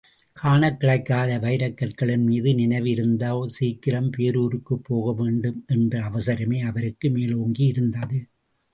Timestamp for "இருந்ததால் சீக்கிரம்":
2.89-4.09